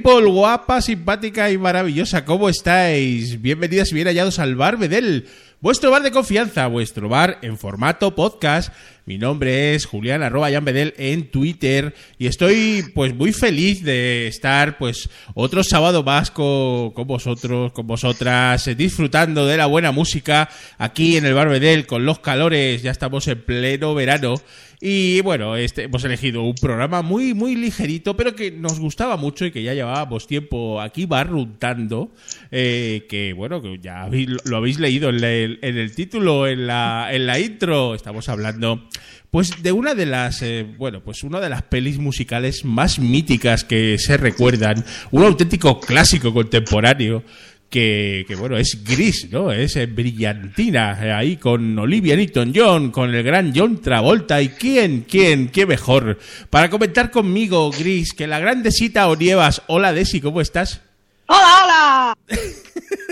[0.00, 3.40] people, guapa, simpática y maravillosa, ¿cómo estáis?
[3.40, 5.28] Bienvenidas y bien hallados al Bar Bedel,
[5.64, 8.70] vuestro bar de confianza, vuestro bar en formato podcast.
[9.06, 14.76] Mi nombre es Julián arroba Bedel en Twitter y estoy pues muy feliz de estar
[14.76, 21.16] pues otro sábado más con, vosotros, con vosotras, eh, disfrutando de la buena música aquí
[21.16, 24.34] en el Bar Bedel con los calores, ya estamos en pleno verano
[24.86, 29.46] y bueno, este, hemos elegido un programa muy, muy ligerito, pero que nos gustaba mucho
[29.46, 32.12] y que ya llevábamos tiempo aquí barruntando.
[32.50, 34.10] Eh, que bueno, que ya
[34.44, 35.22] lo habéis leído en
[35.54, 37.94] el, en el título, en la, en la intro.
[37.94, 38.88] Estamos hablando
[39.30, 43.64] pues de una de las, eh, bueno, pues una de las pelis musicales más míticas
[43.64, 47.24] que se recuerdan, un auténtico clásico contemporáneo
[47.68, 49.50] que, que, bueno, es gris, ¿no?
[49.50, 54.40] Es eh, brillantina, eh, ahí con Olivia Newton-John, con el gran John Travolta.
[54.40, 56.20] ¿Y quién, quién, qué mejor?
[56.48, 59.62] Para comentar conmigo, Gris, que la gran Desita Onievas.
[59.66, 60.80] Hola, Desi, ¿cómo estás?
[61.26, 62.18] ¡Hola, hola!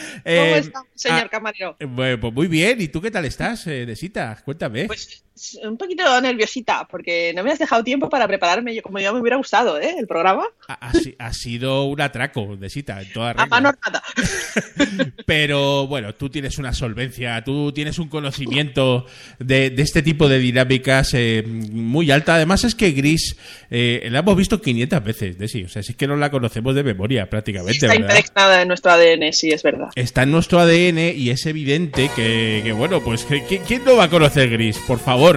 [0.00, 1.76] ¿Cómo Eh, está, señor ah, camarero?
[1.78, 2.80] eh, bueno, pues muy bien.
[2.80, 4.40] ¿Y tú qué tal estás, eh, Desita?
[4.44, 4.86] Cuéntame.
[4.86, 5.24] Pues
[5.64, 9.20] un poquito nerviosita, porque no me has dejado tiempo para prepararme yo, como ya me
[9.20, 9.94] hubiera gustado, ¿eh?
[9.98, 10.44] El programa.
[10.68, 13.46] Ha, ha si- ha sido un atraco, Desita, en toda A regla.
[13.46, 14.02] mano nada.
[15.26, 19.06] Pero bueno, tú tienes una solvencia, tú tienes un conocimiento
[19.38, 22.34] de, de este tipo de dinámicas eh, muy alta.
[22.34, 23.36] Además es que Gris
[23.70, 25.64] eh, la hemos visto 500 veces, Desi.
[25.64, 28.00] O sea, si es que no la conocemos de memoria prácticamente, Está ¿verdad?
[28.16, 29.88] impregnada en nuestro ADN, sí, es verdad.
[29.94, 33.26] Está en nuestro ADN y es evidente que, que, bueno, pues
[33.66, 34.78] ¿quién no va a conocer Gris?
[34.86, 35.29] Por favor,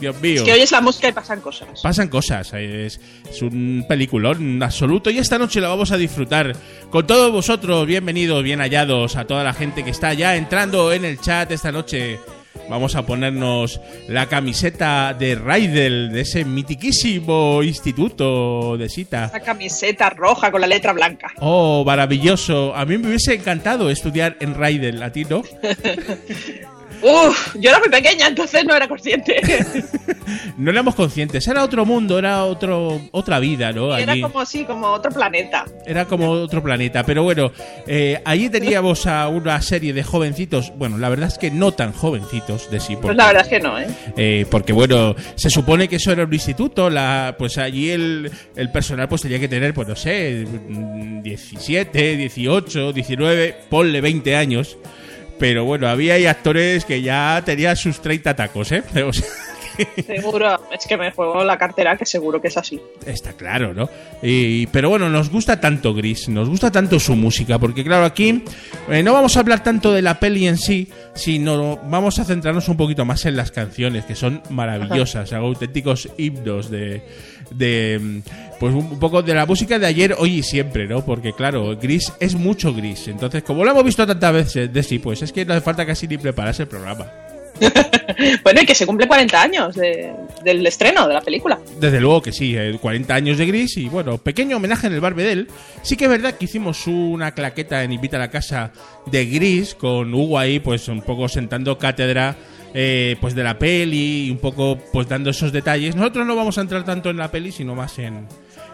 [0.00, 0.36] Dios mío.
[0.36, 1.80] Es que oyes la música y pasan cosas.
[1.82, 3.00] Pasan cosas, es,
[3.30, 6.54] es un peliculón absoluto y esta noche la vamos a disfrutar
[6.90, 7.86] con todos vosotros.
[7.86, 11.72] Bienvenidos, bien hallados a toda la gente que está ya entrando en el chat esta
[11.72, 12.18] noche.
[12.68, 19.26] Vamos a ponernos la camiseta de Raidel, de ese mitiquísimo instituto de cita.
[19.26, 21.32] Esa camiseta roja con la letra blanca.
[21.40, 22.74] Oh, maravilloso.
[22.74, 25.42] A mí me hubiese encantado estudiar en Raidel, a ti no.
[27.04, 29.36] Uf, yo era muy pequeña, entonces no era consciente.
[30.56, 33.94] No éramos conscientes, era otro mundo, era otro, otra vida, ¿no?
[33.94, 35.66] era como así, como otro planeta.
[35.84, 37.52] Era como otro planeta, pero bueno,
[37.86, 41.92] eh, allí teníamos a una serie de jovencitos, bueno, la verdad es que no tan
[41.92, 43.86] jovencitos de sí, Pues porque, la verdad es que no, ¿eh?
[44.16, 48.70] eh, porque bueno, se supone que eso era un instituto, la, pues allí el, el
[48.70, 54.78] personal pues tenía que tener, pues no sé, mm, 17, 18, 19, ponle 20 años,
[55.38, 58.82] pero bueno, había ahí actores que ya tenían sus 30 tacos, ¿eh?
[59.04, 59.12] O
[60.06, 60.60] Seguro.
[60.72, 62.80] Es que me juego la cartera, que seguro que es así.
[63.06, 63.88] Está claro, ¿no?
[64.22, 68.44] Y- pero bueno, nos gusta tanto Gris, nos gusta tanto su música, porque claro, aquí
[68.88, 72.68] eh, no vamos a hablar tanto de la peli en sí, sino vamos a centrarnos
[72.68, 77.02] un poquito más en las canciones, que son maravillosas, auténticos himnos de,
[77.50, 78.22] de
[78.60, 81.04] pues un poco de la música de ayer, hoy y siempre, ¿no?
[81.04, 84.98] Porque claro, Gris es mucho Gris, entonces como lo hemos visto tantas veces de sí,
[84.98, 87.06] pues es que no hace falta casi ni prepararse el programa.
[88.42, 90.12] Bueno, y que se cumple 40 años de-
[90.44, 91.58] del estreno de la película.
[91.80, 95.00] Desde luego que sí, eh, 40 años de Gris y bueno, pequeño homenaje en el
[95.00, 95.48] Bar Bedel.
[95.82, 98.72] Sí que es verdad que hicimos una claqueta en Invita a la Casa
[99.06, 102.36] de Gris con Hugo ahí pues un poco sentando cátedra
[102.74, 105.96] eh, pues de la peli y un poco pues dando esos detalles.
[105.96, 108.26] Nosotros no vamos a entrar tanto en la peli sino más en,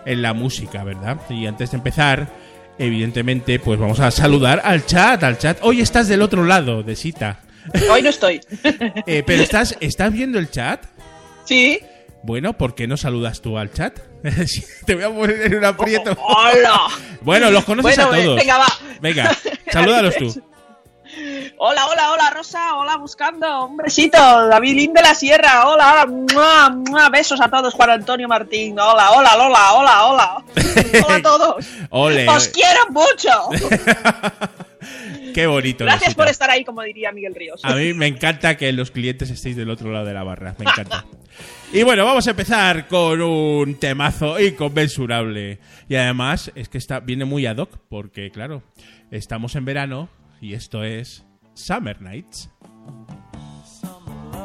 [0.05, 1.19] en la música, ¿verdad?
[1.31, 2.29] Y antes de empezar,
[2.79, 5.59] evidentemente pues vamos a saludar al chat, al chat.
[5.63, 7.41] Hoy estás del otro lado de cita.
[7.91, 8.41] Hoy no estoy.
[9.07, 10.85] Eh, pero estás, ¿estás viendo el chat?
[11.45, 11.81] sí.
[12.23, 13.99] Bueno, ¿por qué no saludas tú al chat?
[14.87, 16.13] Te voy a poner en un aprieto.
[16.23, 16.83] ¡Hola!
[17.23, 18.37] Bueno, los conoces Bueno, a eh, todos.
[18.37, 18.67] venga, va.
[19.01, 19.37] Venga,
[19.73, 20.43] salúdalos tú.
[21.57, 22.75] Hola, hola, hola, Rosa.
[22.77, 23.65] Hola, buscando.
[23.65, 24.19] Un besito.
[24.19, 25.67] David Lin de la Sierra.
[25.67, 26.07] Hola, hola.
[26.07, 27.09] ¡Mua, mua!
[27.09, 27.73] Besos a todos.
[27.73, 28.79] Juan Antonio Martín.
[28.79, 30.45] Hola, hola, hola, hola, hola.
[31.07, 31.67] Hola a todos.
[31.89, 33.49] Ole, Os quiero mucho.
[35.35, 35.85] qué bonito.
[35.85, 36.23] Gracias Rosita.
[36.23, 37.65] por estar ahí, como diría Miguel Ríos.
[37.65, 40.55] A mí me encanta que los clientes estéis del otro lado de la barra.
[40.59, 41.05] Me encanta.
[41.73, 45.61] Y bueno, vamos a empezar con un temazo inconmensurable.
[45.89, 48.65] Y además es que está, viene muy ad hoc porque, claro,
[49.13, 50.09] estamos en verano
[50.41, 51.25] y esto es
[51.55, 52.51] Summer Nights.
[53.65, 54.41] Summer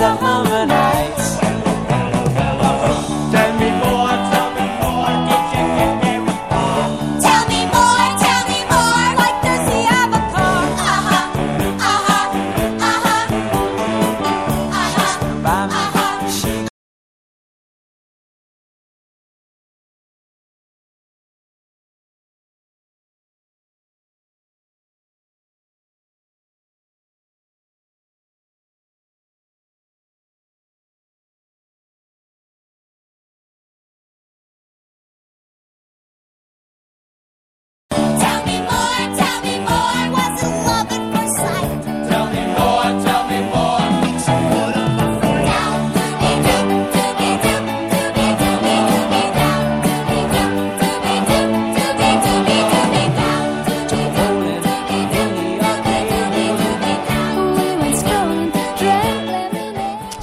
[0.00, 0.39] somehow.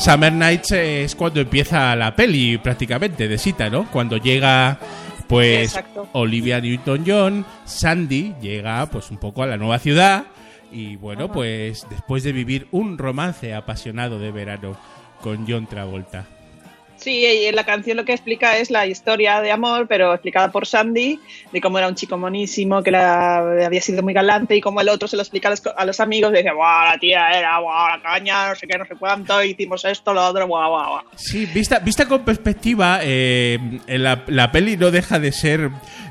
[0.08, 3.92] Summer Nights es cuando empieza la peli prácticamente de cita, ¿no?
[3.92, 4.80] Cuando llega
[5.28, 6.08] pues Exacto.
[6.14, 10.24] Olivia Newton-John, Sandy llega pues un poco a la nueva ciudad
[10.72, 14.78] y bueno, pues después de vivir un romance apasionado de verano
[15.22, 16.26] con John Travolta.
[16.98, 20.52] Sí, y en la canción lo que explica es la historia de amor, pero explicada
[20.52, 21.20] por Sandy,
[21.52, 24.90] de cómo era un chico monísimo, que era- había sido muy galante, y cómo el
[24.90, 27.60] otro se lo explica a los, a los amigos, y decía, guau, la tía era,
[27.60, 30.90] guau, la caña, no sé qué, no sé cuánto, hicimos esto, lo otro, guau, guau,
[30.92, 31.04] guau.
[31.16, 35.70] Sí, vista, vista con perspectiva, eh, la, la peli no deja de ser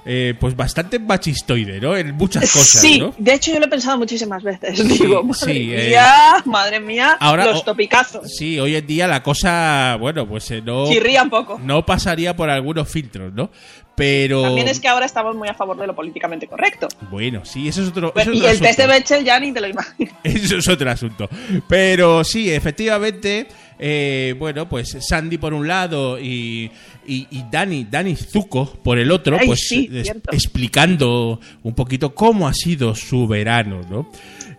[0.08, 1.96] eh, pues bastante machistoide, ¿no?
[1.96, 3.12] En muchas cosas, sí, ¿no?
[3.18, 5.96] de hecho yo lo he pensado muchísimas veces, digo, madre sí, eh,
[6.44, 8.30] madre mía, ahora- los topicazos.
[8.32, 11.58] Sí, hoy en día la cosa, bueno, pues eh, no, Chirría un poco.
[11.62, 13.50] no pasaría por algunos filtros, ¿no?
[13.94, 14.42] Pero...
[14.42, 16.86] También es que ahora estamos muy a favor de lo políticamente correcto.
[17.10, 18.98] Bueno, sí, eso es otro, Bueno, eso es y otro el test de asunto.
[19.00, 20.14] Bechdel ya ni te lo imaginas.
[20.24, 21.28] Eso es otro asunto.
[21.66, 23.46] Pero sí, efectivamente,
[23.78, 26.70] eh, bueno, pues Sandy por un lado y,
[27.06, 32.14] y, y Dani, Dani Zuko por el otro, Ay, pues sí, es- explicando un poquito
[32.14, 34.10] cómo ha sido su verano, ¿no?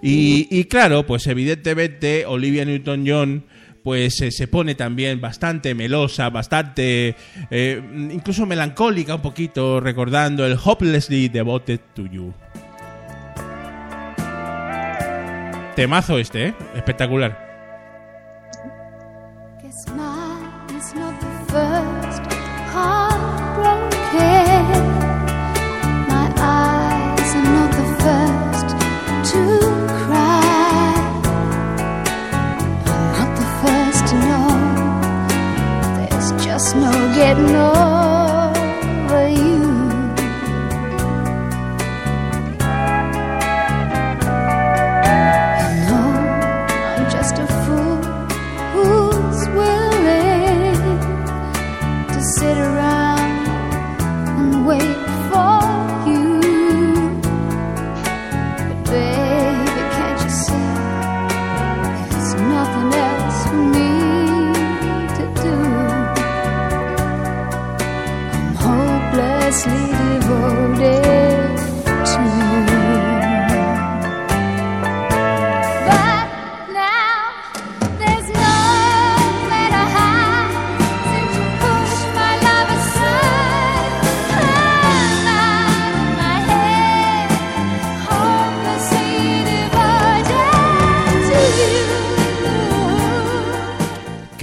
[0.01, 3.45] Y, y claro, pues evidentemente Olivia Newton-John
[3.87, 7.15] pues eh, se pone también bastante melosa, bastante
[7.49, 7.81] eh,
[8.11, 12.33] incluso melancólica un poquito, recordando el Hopelessly Devoted to You.
[15.73, 16.53] Temazo este, ¿eh?
[16.75, 17.47] Espectacular.
[37.37, 37.96] No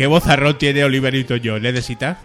[0.05, 2.19] ¿Qué vozarrón tiene Oliver Newton-John, ¿eh, de cita?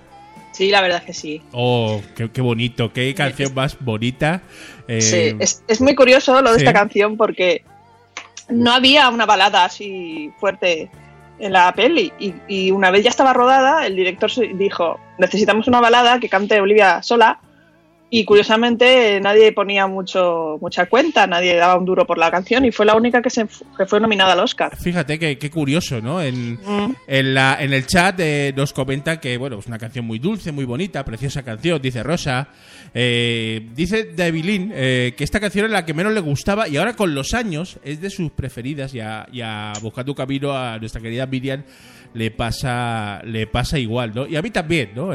[0.51, 1.41] Sí, la verdad que sí.
[1.53, 4.41] Oh, qué, qué bonito, qué canción más bonita.
[4.89, 6.65] Eh, Sí, es, es muy curioso lo de sí.
[6.65, 7.63] esta canción porque
[8.49, 10.91] no había una balada así fuerte
[11.39, 15.79] en la peli y, y una vez ya estaba rodada, el director dijo, necesitamos una
[15.79, 17.39] balada que cante Olivia sola
[18.11, 22.71] y curiosamente nadie ponía mucho mucha cuenta, nadie daba un duro por la canción y
[22.71, 23.45] fue la única que, se,
[23.77, 24.75] que fue nominada al Oscar.
[24.75, 26.21] Fíjate que qué curioso, ¿no?
[26.21, 26.95] En, Mm.
[27.07, 30.51] en, la, en el chat eh, nos comenta que, bueno, es una canción muy dulce,
[30.51, 32.47] muy bonita, preciosa canción, dice Rosa.
[32.93, 36.95] Eh, dice Devilín eh, que esta canción es la que menos le gustaba y ahora
[36.95, 40.99] con los años es de sus preferidas y a, y a Buscando Camino a nuestra
[40.99, 41.63] querida Miriam
[42.15, 44.25] le pasa, le pasa igual, ¿no?
[44.25, 45.13] Y a mí también, ¿no?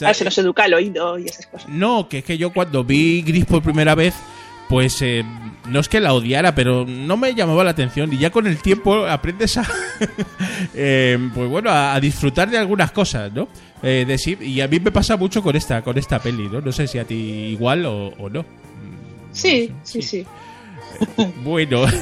[0.00, 1.68] Eh, está- A ver, se nos educa el oído y esas cosas.
[1.68, 4.14] No, que es que yo cuando vi Gris por primera vez,
[4.68, 5.24] pues eh,
[5.66, 8.12] no es que la odiara, pero no me llamaba la atención.
[8.12, 9.66] Y ya con el tiempo aprendes a,
[10.74, 13.48] eh, pues bueno, a, a disfrutar de algunas cosas, ¿no?
[13.82, 16.60] Eh, de y a mí me pasa mucho con esta, con esta peli, ¿no?
[16.60, 18.44] No sé si a ti igual o, o no.
[19.32, 20.26] Sí, sí, sí.
[21.44, 21.84] Bueno,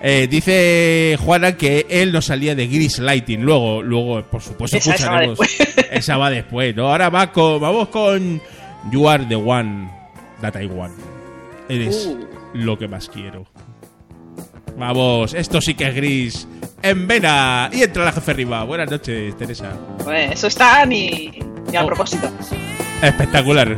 [0.00, 3.42] Eh, dice Juana que él no salía de Gris Lighting.
[3.42, 5.38] Luego, luego, por supuesto, Esa- esa va escucharemos.
[5.58, 5.86] después.
[5.90, 6.88] Esa va después, ¿no?
[6.88, 8.40] Ahora va con, vamos con
[8.92, 9.90] You Are the One
[10.40, 10.94] that I Want.
[11.68, 12.26] Eres Uh.
[12.54, 13.44] lo que más quiero.
[14.78, 16.48] Vamos, esto sí que es gris.
[16.80, 17.68] En vena.
[17.72, 18.62] Y entra la jefe arriba.
[18.62, 19.72] Buenas noches, Teresa.
[20.04, 21.32] Pues eso está ni,
[21.72, 21.86] ni a Oh.
[21.86, 22.30] propósito.
[23.02, 23.74] Espectacular.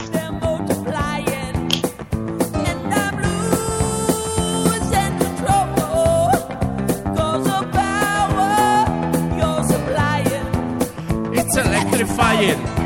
[12.40, 12.79] Italien.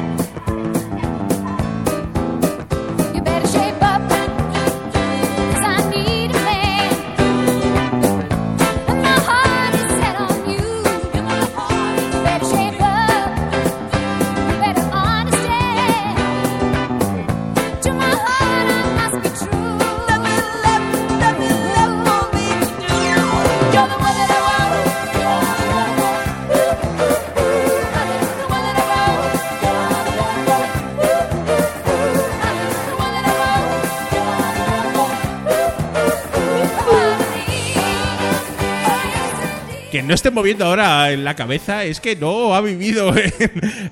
[40.15, 43.33] No esté moviendo ahora en la cabeza es que no ha vivido en,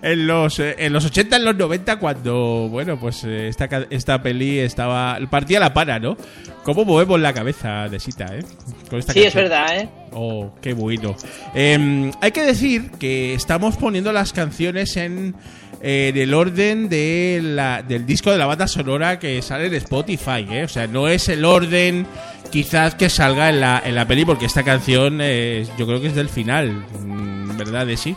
[0.03, 4.23] en los, eh, en los 80, en los 90, cuando, bueno, pues eh, esta, esta
[4.23, 5.19] peli estaba.
[5.29, 6.17] partía la pana, ¿no?
[6.63, 8.45] ¿Cómo movemos la cabeza de Sita, eh?
[8.89, 9.89] Con esta Sí, es verdad, ¿eh?
[10.13, 11.17] Oh, qué bueno.
[11.57, 15.35] Eh, hay que decir que estamos poniendo las canciones en,
[15.81, 20.47] en el orden de la- del disco de la banda sonora que sale en Spotify,
[20.49, 20.63] ¿eh?
[20.63, 22.07] O sea, no es el orden
[22.51, 26.09] quizás que salga en la, en la peli, porque esta canción eh, yo creo que
[26.09, 27.87] es del final, mm, ¿verdad?
[27.87, 28.17] De sí.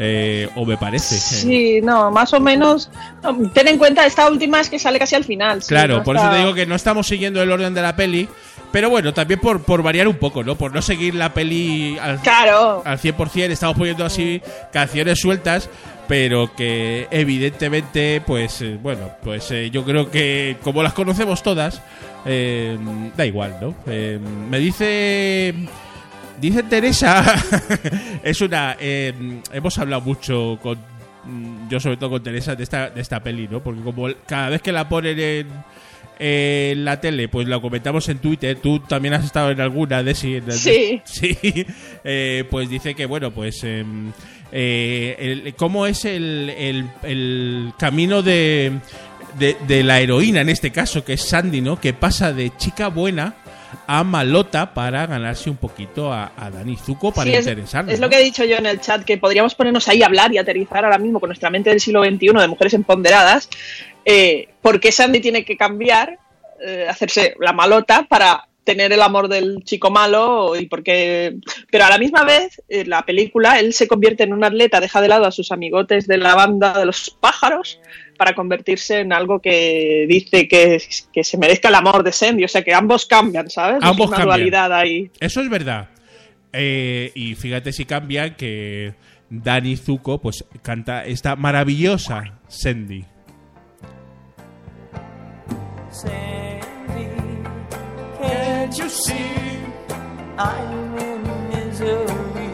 [0.00, 1.16] Eh, o me parece.
[1.18, 2.88] Sí, no, más o menos.
[3.20, 5.60] no, ten en cuenta, esta última es que sale casi al final.
[5.60, 7.82] sí, Claro, no por está- eso te digo que no estamos siguiendo el orden de
[7.82, 8.28] la peli.
[8.70, 10.54] Pero bueno, también por, por variar un poco, ¿no?
[10.54, 12.82] Por no seguir la peli al, Claro.
[12.84, 14.40] al 100%, estamos poniendo así
[14.72, 15.68] canciones sueltas,
[16.08, 21.82] pero que evidentemente, pues eh, bueno, pues eh, yo creo que como las conocemos todas,
[22.26, 22.76] eh,
[23.16, 23.74] da igual, ¿no?
[23.86, 24.18] Eh,
[24.50, 25.54] me dice...
[26.40, 27.24] Dice Teresa,
[28.22, 28.76] es una...
[28.78, 29.12] eh,
[29.52, 30.78] hemos hablado mucho con...
[31.24, 33.60] mm, Yo sobre todo con Teresa de esta, de esta peli, ¿no?
[33.60, 35.48] Porque como cada vez que la ponen en,
[36.20, 38.56] en la tele, pues la comentamos en Twitter.
[38.62, 41.02] Tú también has estado en alguna de en- Sí.
[41.04, 41.36] Sí,
[42.04, 44.12] eh, pues dice que, bueno, pues em,
[44.52, 48.72] eh, el- cómo es el, el- el camino de,
[49.38, 51.80] de, de la heroína, en este caso, que es Sandy, ¿no?
[51.80, 53.34] Que pasa de chica buena
[53.86, 57.92] a malota para ganarse un poquito a, a Dani Zuko para Sí, es, interesarle.
[57.92, 58.06] es ¿no?
[58.06, 60.38] lo que he dicho yo en el chat, que podríamos ponernos ahí a hablar y
[60.38, 63.48] aterrizar ahora mismo con nuestra mente del siglo XXI de mujeres empoderadas,
[64.06, 66.18] eh, por qué Sandy tiene que cambiar,
[66.66, 71.36] eh, hacerse la malota para tener el amor del chico malo y porque
[71.70, 75.00] pero a la misma vez en la película él se convierte en un atleta deja
[75.00, 77.80] de lado a sus amigotes de la banda de los pájaros
[78.18, 80.82] para convertirse en algo que dice que,
[81.14, 84.08] que se merezca el amor de Sandy o sea que ambos cambian sabes Ambos es
[84.08, 84.36] una cambian.
[84.36, 85.88] dualidad ahí Eso es verdad.
[86.52, 88.92] Eh, y fíjate si cambia que
[89.30, 93.04] Dani Zuko pues canta esta maravillosa Sandy.
[95.90, 97.08] Sandy,
[98.68, 99.64] can't you see
[100.36, 102.52] I'm in misery?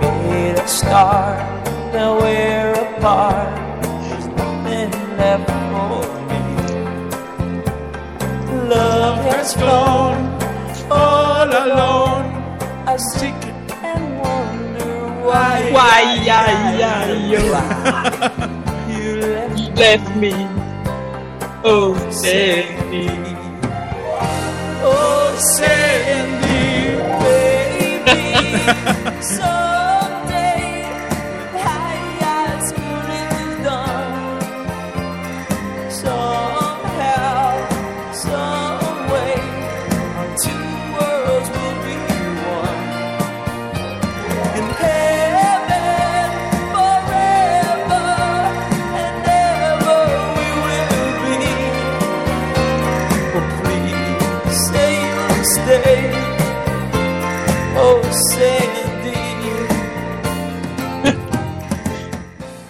[0.00, 1.38] You made a start,
[1.92, 3.52] now we're apart.
[4.08, 6.40] There's nothing left for me.
[8.68, 10.16] Love has flown
[10.90, 12.26] all alone.
[12.86, 14.92] I seek it and wonder
[15.26, 15.70] why.
[15.70, 17.12] Why, yeah, yeah,
[18.88, 20.32] You left me left me
[21.64, 23.41] oh save me
[24.24, 24.38] oh
[24.82, 28.20] Sandy Oh, Sandy, baby.
[29.22, 29.81] Someday,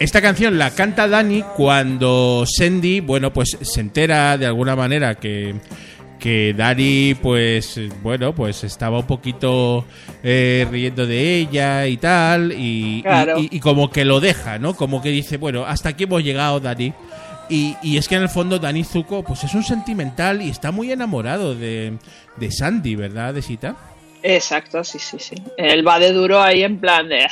[0.03, 5.55] Esta canción la canta Dani cuando Sandy, bueno, pues se entera de alguna manera que,
[6.19, 9.85] que Dani, pues, bueno, pues estaba un poquito
[10.25, 13.39] eh, riendo de ella y tal, y, y- Claro.
[13.39, 14.75] y- y como que lo deja, ¿no?
[14.75, 16.93] Como que dice, bueno, hasta aquí hemos llegado, Dani.
[17.49, 20.73] Y, y es que en el fondo Dani Zuko, pues es un sentimental y está
[20.73, 21.93] muy enamorado de,
[22.39, 23.77] de Sandy, ¿verdad, Desita?
[24.25, 27.27] exacto sí sí sí él va de duro ahí en plan de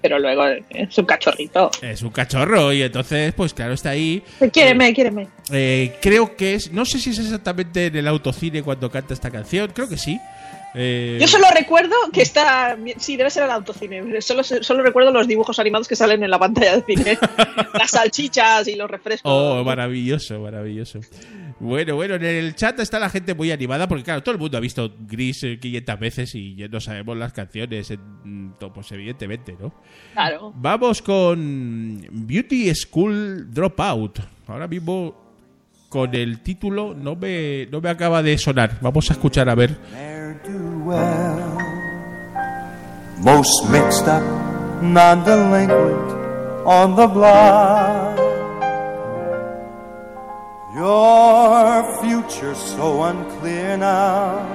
[0.00, 4.22] pero luego es un cachorrito Es un cachorro y entonces, pues claro, está ahí.
[4.52, 6.72] quiéreme quiéreme Eh, creo que es.
[6.72, 9.70] No sé si es exactamente en el autocine cuando canta esta canción.
[9.74, 10.18] Creo que sí.
[10.74, 12.76] Eh, Yo solo recuerdo que está.
[12.98, 14.20] Sí, debe ser el autocine.
[14.20, 17.18] Solo, solo recuerdo los dibujos animados que salen en la pantalla de cine.
[17.74, 19.30] Las salchichas y los refrescos.
[19.32, 21.00] Oh, maravilloso, maravilloso.
[21.60, 24.56] Bueno, bueno, en el chat está la gente muy animada porque, claro, todo el mundo
[24.56, 28.92] ha visto Gris eh, 500 veces y ya no sabemos las canciones, en- to- pues
[28.92, 29.72] evidentemente, ¿no?
[30.12, 30.52] Claro.
[30.56, 34.20] Vamos con Beauty School Dropout.
[34.46, 35.14] Ahora mismo
[35.88, 38.78] con el título no me, no me acaba de sonar.
[38.80, 39.76] Vamos a escuchar a ver.
[43.20, 44.22] most mixed up,
[44.80, 46.12] non-delinquent
[46.64, 48.27] on the block.
[50.78, 54.46] Your future so unclear now.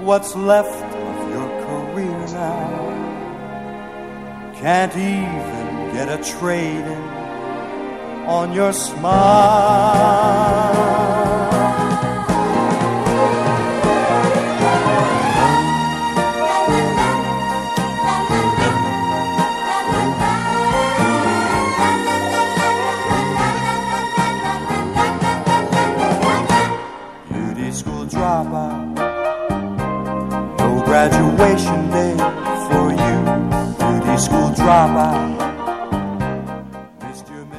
[0.00, 2.90] What's left of your career now?
[4.56, 7.02] Can't even get a trade in
[8.26, 9.02] on your smile.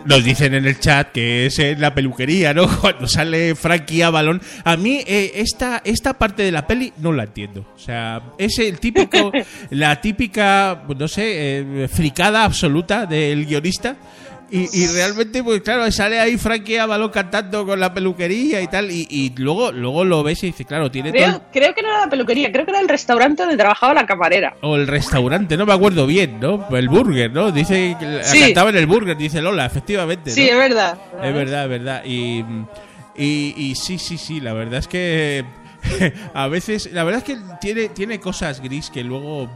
[0.06, 2.68] Nos dicen en el chat que es en la peluquería, ¿no?
[2.82, 4.42] Cuando sale Frankie Avalon.
[4.66, 7.66] A mí eh, esta, esta parte de la peli no la entiendo.
[7.74, 9.32] O sea, es el típico,
[9.70, 11.24] la típica, pues no sé,
[11.84, 13.96] eh, fricada absoluta del guionista.
[14.56, 18.92] Y, y realmente, pues claro, sale ahí Frankie Avalon cantando con la peluquería y tal.
[18.92, 21.24] Y, y luego, luego lo ves y dices, claro, tiene todo...
[21.26, 23.96] el- Creo, creo que no era la peluquería, creo que era el restaurante donde trabajaba
[23.96, 24.56] la camarera.
[24.62, 26.68] O el restaurante, no me acuerdo bien, ¿no?
[26.70, 27.52] El burger, ¿no?
[27.52, 28.42] Dice que Sí.
[28.42, 30.30] cantaba en el burger, dice Lola, efectivamente.
[30.30, 30.36] ¿no?
[30.36, 31.00] Sí, es verdad.
[31.24, 32.04] Es verdad, es verdad.
[32.06, 32.44] Y,
[33.16, 35.44] y, y sí, sí, sí, la verdad es que
[36.36, 39.50] a veces, la verdad es que tiene, tiene cosas gris que luego,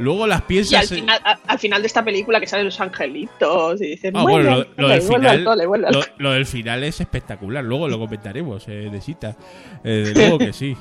[0.00, 3.80] luego las Y al final, a- al final de esta película que salen los angelitos
[3.80, 5.88] y dicen, Ah, bueno, lo, lo del final, lo, cole".
[6.18, 7.62] lo del final es espectacular.
[7.62, 9.36] Luego lo comentaremos, eh, de cita.
[9.84, 10.76] Eh, de luego que sí.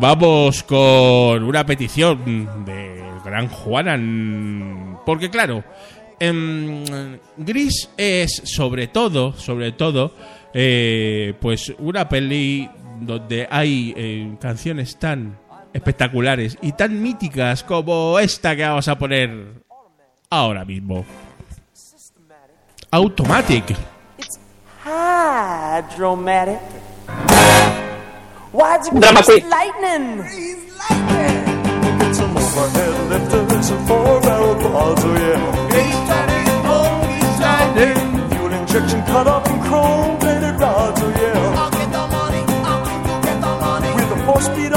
[0.00, 4.98] Vamos con una petición de Gran Juanan.
[5.04, 5.64] Porque claro,
[6.20, 6.84] em,
[7.36, 10.14] Gris es sobre todo, sobre todo,
[10.54, 12.68] eh, pues una peli
[13.00, 15.38] donde hay eh, canciones tan
[15.72, 19.62] espectaculares y tan míticas como esta que vamos a poner
[20.30, 21.04] ahora mismo.
[22.90, 23.74] Automatic.
[24.84, 26.58] Hydromatic.
[28.52, 29.48] Why'd you Drama grease queen.
[29.48, 30.22] lightning?
[31.98, 33.78] Get some overhead lifters oh.
[38.30, 41.70] Fuel injection cut up chrome plated rods, oh yeah.
[43.94, 44.72] With a four speed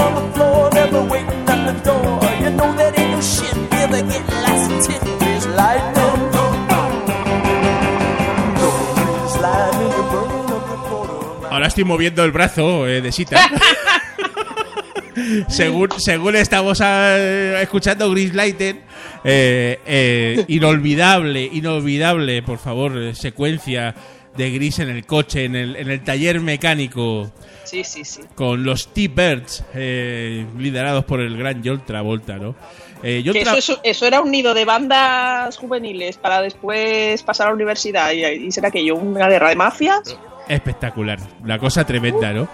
[11.50, 13.40] Ahora estoy moviendo el brazo eh, de Sita.
[15.48, 18.82] según, según estamos ah, escuchando Gris Lighten,
[19.24, 23.96] eh, eh, inolvidable, inolvidable, por favor, eh, secuencia
[24.38, 27.32] de Gris en el coche, en el, en el taller mecánico,
[27.64, 28.22] Sí, sí, sí.
[28.36, 32.56] con los T-Birds, eh, liderados por el gran John Travolta, ¿no?
[33.04, 37.22] Eh, John Que Tra- eso, eso, eso era un nido de bandas juveniles para después
[37.24, 40.18] pasar a la universidad y, y ser aquello una guerra de mafias.
[40.48, 42.48] Espectacular, la cosa tremenda, ¿no?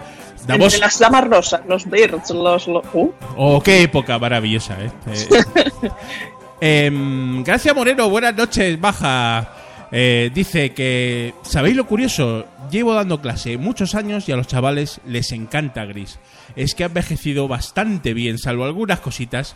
[0.48, 2.66] Entre las damas rosas, los birds, los...
[2.66, 4.90] los- uh, Oh, qué época maravillosa, ¿eh?
[6.64, 9.52] Eh, em, Gracia Moreno, buenas noches, baja.
[9.92, 12.46] Eh, dice que, ¿sabéis lo curioso?
[12.70, 16.18] Llevo dando clase muchos años y a los chavales les encanta Gris.
[16.56, 19.54] Es que ha envejecido bastante bien, salvo algunas cositas.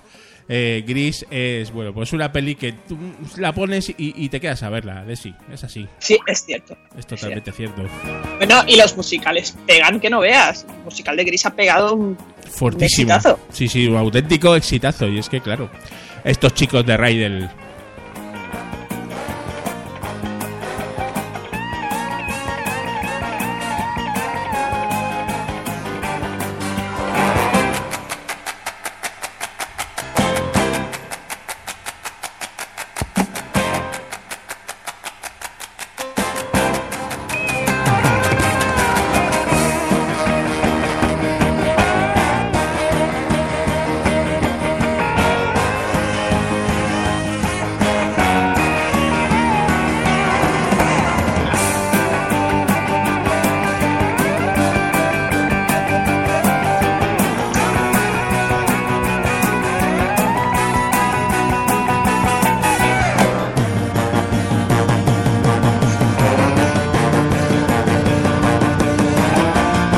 [0.49, 2.97] Eh, Gris es, bueno, pues una peli que tú
[3.39, 6.77] la pones y, y te quedas a verla, de sí, es así, sí, es cierto.
[6.97, 7.83] es totalmente cierto.
[8.37, 10.65] Bueno, y los musicales pegan que no veas.
[10.69, 12.17] El musical de Gris ha pegado un...
[12.49, 13.09] Fortísimo.
[13.09, 13.41] Un exitazo.
[13.51, 15.09] Sí, sí, un auténtico exitazo.
[15.09, 15.69] Y es que, claro,
[16.23, 17.49] estos chicos de Raidel.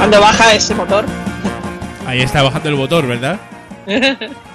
[0.08, 1.04] Cuando baja ese motor.
[2.06, 3.38] Ahí está bajando el motor, ¿verdad?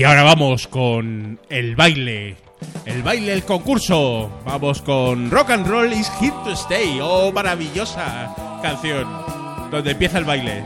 [0.00, 2.34] Y ahora vamos con el baile.
[2.86, 4.30] El baile, el concurso.
[4.46, 6.98] Vamos con Rock and Roll is Here to Stay.
[7.02, 9.06] Oh, maravillosa canción.
[9.70, 10.64] Donde empieza el baile.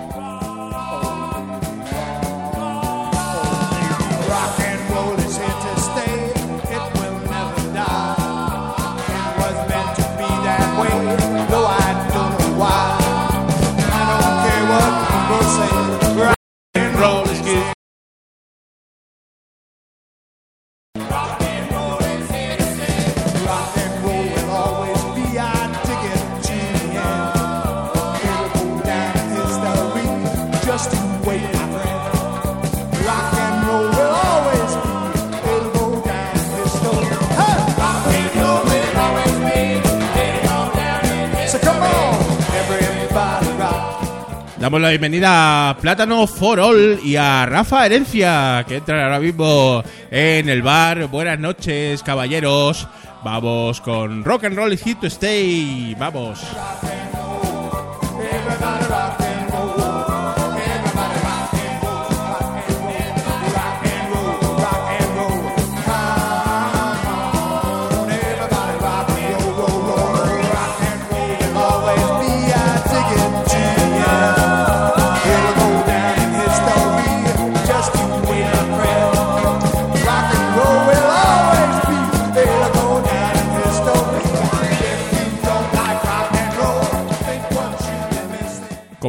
[44.74, 49.84] Damos la bienvenida a Plátano for All y a Rafa Herencia, que entran ahora mismo
[50.10, 51.06] en el bar.
[51.06, 52.88] Buenas noches, caballeros.
[53.22, 55.94] Vamos con Rock and Roll is Hit to Stay.
[55.96, 56.44] Vamos.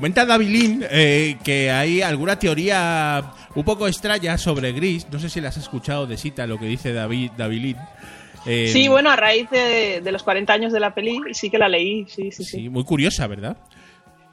[0.05, 3.23] Comenta Davilín eh, que hay alguna teoría
[3.55, 5.07] un poco extraña sobre Gris.
[5.11, 7.75] No sé si las has escuchado de cita lo que dice David Davilín.
[8.45, 11.57] Eh, Sí, bueno, a raíz de, de los 40 años de la peli, sí que
[11.57, 12.57] la leí, sí, sí, sí.
[12.57, 13.57] sí, muy curiosa, ¿verdad?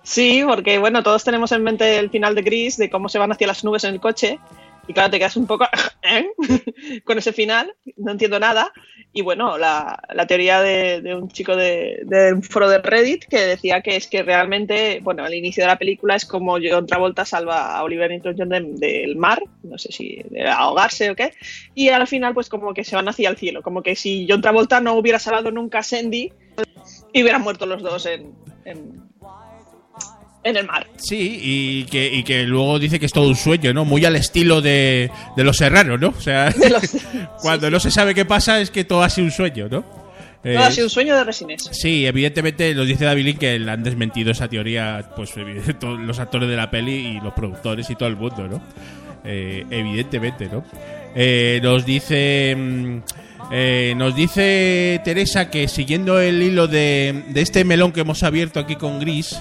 [0.03, 3.33] Sí, porque bueno, todos tenemos en mente el final de Gris, de cómo se van
[3.33, 4.39] hacia las nubes en el coche.
[4.87, 5.67] Y claro, te quedas un poco
[6.03, 6.27] ¿eh?
[7.05, 8.71] con ese final, no entiendo nada.
[9.15, 12.03] Y bueno, la, la teoría de, un chico de,
[12.35, 15.77] un foro de Reddit que decía que es que realmente, bueno, al inicio de la
[15.77, 20.23] película es como John Travolta salva a Oliver Newton-John de- del mar, no sé si
[20.31, 21.35] de ahogarse o qué,
[21.75, 24.41] y al final pues como que se van hacia el cielo, como que si John
[24.41, 26.33] Travolta no hubiera salvado nunca a Sandy
[27.13, 28.33] y hubieran muerto los dos en,
[30.45, 30.87] en el mar.
[30.97, 33.85] Sí, y que, y que luego dice que es todo un sueño, ¿no?
[33.85, 36.09] Muy al estilo de, de los serranos, ¿no?
[36.17, 36.97] O sea, los-
[37.43, 40.03] cuando no se sabe qué pasa es que todo ha sido un sueño, ¿no?
[40.45, 41.69] Eh, Todo ha sido un sueño de Resines.
[41.71, 45.31] Sí, evidentemente nos dice Davilín que le han desmentido esa teoría, pues
[45.81, 48.61] todos los actores de la peli y los productores y todo el mundo, ¿no?
[49.25, 50.65] Eh, evidentemente, ¿no?
[51.15, 52.57] Eh, nos dice.
[52.59, 52.99] mm,
[53.53, 58.59] eh, nos dice Teresa que siguiendo el hilo de, de este melón que hemos abierto
[58.59, 59.41] aquí con Gris,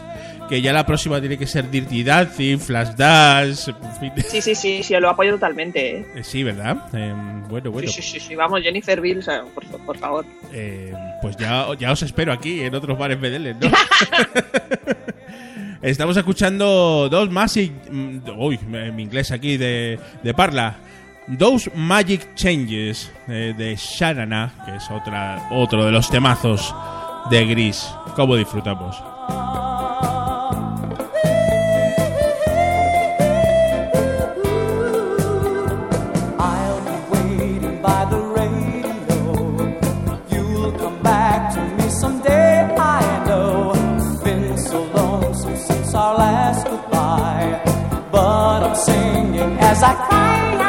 [0.52, 4.12] que ya la próxima tiene que ser Dirty Dancing, Flashdance, en fin.
[4.28, 6.00] Sí, sí, sí, sí, lo apoyo totalmente.
[6.00, 6.06] ¿eh?
[6.14, 6.76] Eh, Sí, ¿verdad?
[6.92, 7.14] Eh,
[7.48, 7.88] bueno, bueno.
[7.88, 9.24] Sí, sí, sí, sí, vamos, Jennifer Bill,
[9.56, 10.26] por, por favor.
[10.52, 13.72] Eh, pues ya, ya os espero aquí en otros bares Bedeles, ¿no?
[15.82, 17.72] Estamos escuchando dos Magic.
[17.90, 18.60] mm, Uy,
[18.94, 20.76] mi inglés aquí de, de Parla.
[21.40, 26.76] Those Magic Changes eh, de Sharana, que es otra, otro de los temazos
[27.30, 27.88] de Gris.
[28.18, 29.02] ¿Cómo disfrutamos?
[45.96, 47.62] Our last goodbye.
[48.12, 50.61] But I'm singing as I cry,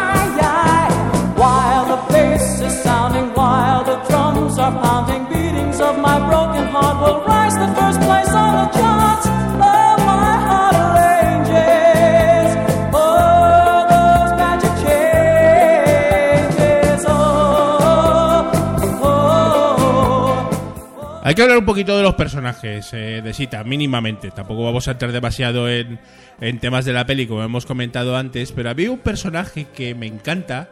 [21.33, 24.31] Hay que hablar un poquito de los personajes eh, de Sita, mínimamente.
[24.31, 25.99] Tampoco vamos a entrar demasiado en,
[26.43, 30.07] en temas de la peli, como hemos comentado antes, pero había un personaje que me
[30.07, 30.69] encanta.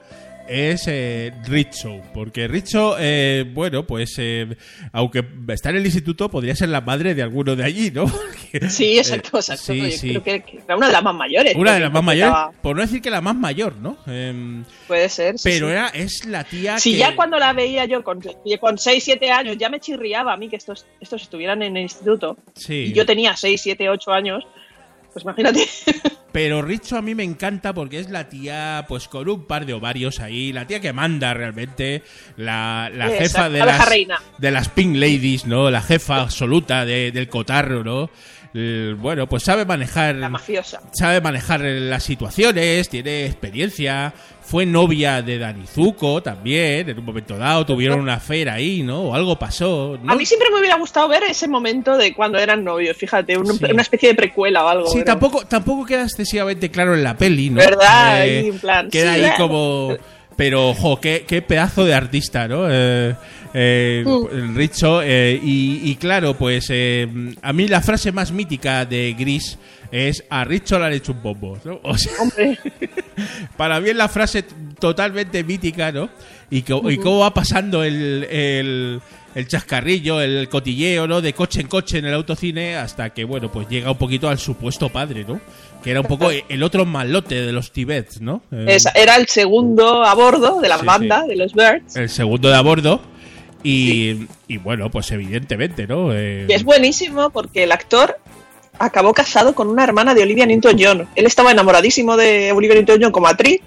[0.52, 4.48] Es eh, Richo, porque Richo, eh, bueno, pues eh,
[4.90, 8.06] aunque está en el instituto, podría ser la madre de alguno de allí, ¿no?
[8.68, 9.62] Sí, exacto, eh, exacto.
[9.62, 10.08] sí, Yo sí.
[10.08, 11.54] creo que, era una de las más mayores.
[11.54, 13.96] Una de las más mayores, por no decir que la más mayor, ¿no?
[14.08, 15.38] Em, Puede ser.
[15.38, 16.98] sí, pero era, es la tía Si que...
[16.98, 18.20] ya cuando la veía yo con,
[18.60, 21.84] con 6, 7 años, ya me chirriaba a mí que estos, estos estuvieran en el
[21.84, 22.36] instituto.
[22.56, 22.86] Sí.
[22.88, 24.44] Y yo tenía 6, 7, 8 años.
[25.12, 25.66] Pues imagínate.
[26.32, 29.74] Pero Richo a mí me encanta porque es la tía, pues con un par de
[29.74, 32.04] ovarios ahí, la tía que manda realmente,
[32.36, 34.22] la, jefa de la las, reina.
[34.38, 35.70] de las Pink Ladies, ¿no?
[35.72, 38.10] La jefa absoluta de- del cotarro, ¿no?
[38.52, 40.14] El- bueno, pues sabe manejar.
[40.16, 40.80] La mafiosa.
[40.92, 44.12] Sabe manejar las situaciones, tiene experiencia.
[44.42, 47.64] Fue novia de Danizuko también, en un momento dado.
[47.64, 49.02] Tuvieron una fera ahí, ¿no?
[49.02, 49.96] O algo pasó.
[50.02, 50.12] ¿no?
[50.12, 53.46] A mí siempre me hubiera gustado ver ese momento de cuando eran novios, fíjate, un-
[53.56, 53.64] Sí.
[53.70, 54.86] una especie de precuela o algo.
[54.88, 57.58] Sí, tampoco, tampoco queda excesivamente claro en la peli, ¿no?
[57.58, 58.26] ¿Verdad?
[58.26, 59.34] Eh, Ahí, en plan, queda sí, ahí eh.
[59.36, 59.94] como...
[60.36, 62.64] Pero, ojo, qué, qué pedazo de artista, ¿no?
[62.70, 63.14] Eh,
[63.54, 64.56] eh, Mm.
[64.56, 65.00] Richo.
[65.02, 67.08] eh, y, y claro, pues eh,
[67.42, 69.58] a mí la frase más mítica de Gris
[69.92, 71.80] es a Richo le han hecho un bombo, ¿no?
[71.82, 72.12] O sea,
[73.56, 74.44] para mí es la frase
[74.78, 76.08] totalmente mítica, ¿no?
[76.50, 79.00] Y, y cómo va pasando el, el,
[79.34, 81.20] el chascarrillo, el cotilleo, ¿no?
[81.20, 84.38] De coche en coche en el autocine hasta que, bueno, pues llega un poquito al
[84.38, 85.40] supuesto padre, ¿no?
[85.82, 88.42] Que era un poco el otro malote de los Tibets, ¿no?
[88.52, 91.28] Eh, era el segundo a bordo de la Sí, banda sí.
[91.30, 91.96] de los Birds.
[91.96, 93.00] el segundo de a bordo.
[93.62, 96.14] Y, y bueno, pues evidentemente, ¿no?
[96.14, 98.16] Eh, Y es buenísimo porque el actor
[98.78, 101.08] acabó casado con una hermana de Olivia Newton-John.
[101.14, 103.60] Él estaba enamoradísimo de Olivia Newton-John como actriz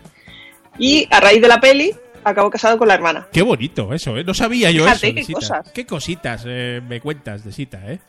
[0.79, 1.91] y a raíz de la peli
[2.23, 3.27] acabó casado con la hermana.
[3.31, 4.23] Qué bonito eso, ¿eh?
[4.23, 5.15] No sabía yo Fíjate, eso.
[5.15, 5.39] qué Sita.
[5.39, 5.71] cosas.
[5.73, 7.99] Qué cositas eh, me cuentas de Sita, ¿eh?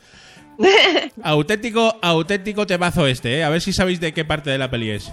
[1.23, 3.45] auténtico, auténtico temazo este, ¿eh?
[3.45, 5.11] A ver si sabéis de qué parte de la peli es.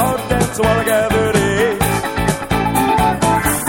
[0.00, 1.86] Hard to dance while I gathered eggs.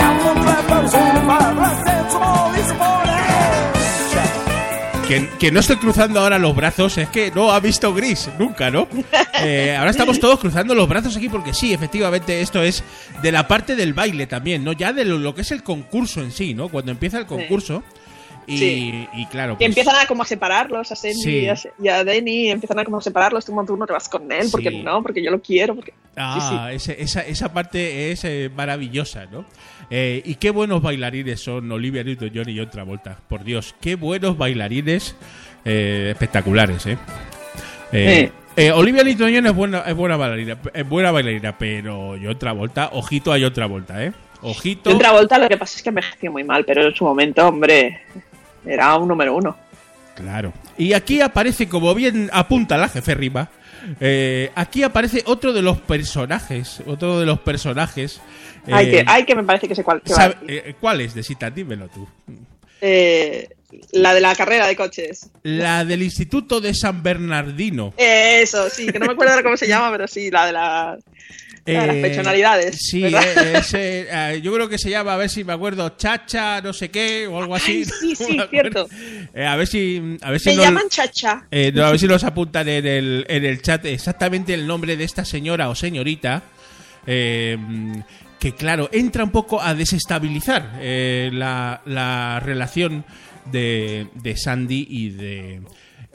[0.03, 3.17] I'm gonna clap, I was only five, but I danced them all, these morning.
[5.07, 8.71] Que, que no estoy cruzando ahora los brazos, es que no ha visto gris, nunca,
[8.71, 8.87] ¿no?
[9.43, 12.83] Eh, ahora estamos todos cruzando los brazos aquí porque sí, efectivamente, esto es
[13.23, 14.71] de la parte del baile también, ¿no?
[14.71, 16.69] Ya de lo, lo que es el concurso en sí, ¿no?
[16.69, 17.83] Cuando empieza el concurso.
[18.47, 19.07] Y, Sí.
[19.13, 21.29] y claro, Que pues, empiezan a como a separarlos, a Sandy Sí.
[21.39, 24.09] y, a, y a Denny, empiezan a como a separarlos, tú, tú no te vas
[24.09, 24.81] con él, porque Sí.
[24.83, 25.93] no, porque yo lo quiero, porque...
[26.17, 29.45] Ah, ese- esa, esa parte es eh, maravillosa, ¿no?
[29.89, 33.17] Eh, y qué buenos bailarines son Olivia Newton-John y John Travolta.
[33.27, 35.15] Por Dios, qué buenos bailarines
[35.65, 36.97] eh, espectaculares, ¿eh?
[37.91, 42.89] Eh, eh, Olivia Newton-John es buena, es buena bailarina, es buena bailarina, pero John Travolta,
[42.93, 44.13] ojito a John Travolta, ¿eh?
[44.41, 44.89] Ojito.
[44.89, 48.01] John Travolta lo que pasa es que envejeció muy mal, pero en su momento, hombre,
[48.65, 49.55] era un número uno.
[50.15, 50.53] Claro.
[50.77, 53.49] Y aquí aparece, como bien apunta la jefe Rima,
[53.99, 58.21] eh, aquí aparece otro de los personajes, otro de los personajes.
[58.71, 60.01] Ay, eh, que, ay, que me parece que sé cuál.
[60.01, 60.45] que va a decir.
[60.47, 61.49] eh, ¿Cuál es, de Sita?
[61.49, 62.07] Dímelo tú.
[62.81, 63.47] Eh,
[63.93, 65.29] la de la carrera de coches.
[65.43, 67.93] La del Instituto de San Bernardino.
[67.97, 70.97] Eso, sí, que no me acuerdo ahora cómo se llama, pero sí, la de, la,
[71.65, 72.77] de las Eh, personalidades.
[72.81, 76.59] Sí, eh, ese, eh, yo creo que se llama, a ver si me acuerdo, Chacha,
[76.61, 77.85] no sé qué, o algo así.
[77.85, 78.89] Ay, sí, sí, me cierto.
[79.33, 81.45] Eh, a ver si, a ver si Se nos- llaman Chacha.
[81.49, 84.97] Eh, no, a ver si nos apuntan en el, en el chat exactamente el nombre
[84.97, 86.43] de esta señora o señorita.
[88.41, 93.05] Eh, que claro, entra un poco a desestabilizar eh, la, la relación
[93.51, 95.61] de, de Sandy y de,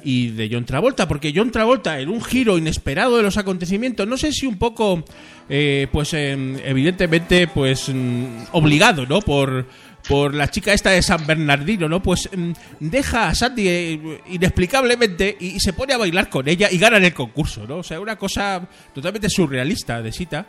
[0.02, 4.16] y de John Travolta, porque John Travolta, en un giro inesperado de los acontecimientos, no
[4.16, 5.04] sé si un poco,
[5.48, 9.20] eh, pues em, evidentemente, pues mm, obligado, ¿no?
[9.20, 9.66] Por,
[10.08, 12.02] por la chica esta de San Bernardino, ¿no?
[12.02, 16.68] Pues mm, deja a Sandy eh, inexplicablemente y, y se pone a bailar con ella
[16.70, 17.78] y ganan el concurso, ¿no?
[17.78, 20.46] O sea, una cosa totalmente surrealista de Sita.